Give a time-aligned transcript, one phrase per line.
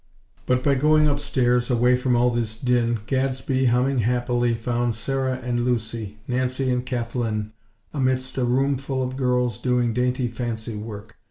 [0.47, 5.63] But, by going upstairs, away from all this din, Gadsby, humming happily, found Sarah and
[5.63, 7.51] Lucy, Nancy and Kathlyn
[7.93, 11.17] amidst a roomful of girls doing dainty fancy work.